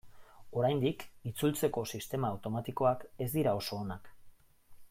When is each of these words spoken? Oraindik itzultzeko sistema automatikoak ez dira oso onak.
Oraindik 0.61 1.05
itzultzeko 1.31 1.85
sistema 1.97 2.33
automatikoak 2.37 3.07
ez 3.27 3.31
dira 3.39 3.55
oso 3.63 3.83
onak. 3.83 4.15